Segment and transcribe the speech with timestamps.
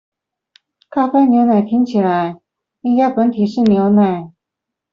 [0.89, 2.35] 咖啡牛奶聽起來，
[2.81, 4.31] 應該本體是牛奶